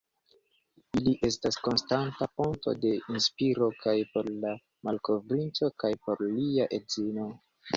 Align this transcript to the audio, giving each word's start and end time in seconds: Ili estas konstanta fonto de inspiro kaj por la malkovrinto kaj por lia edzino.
Ili 0.99 1.11
estas 1.27 1.57
konstanta 1.67 2.27
fonto 2.39 2.73
de 2.87 2.93
inspiro 3.17 3.67
kaj 3.83 3.95
por 4.15 4.31
la 4.47 4.55
malkovrinto 4.89 5.71
kaj 5.85 5.93
por 6.07 6.25
lia 6.33 6.67
edzino. 6.81 7.29